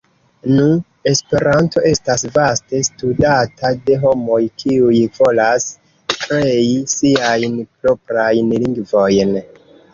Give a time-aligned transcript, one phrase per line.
[0.51, 0.63] Nu,
[1.09, 5.69] Esperanto estas vaste studata de homoj, kiuj volas
[6.17, 9.41] krei siajn proprajn lingvojn.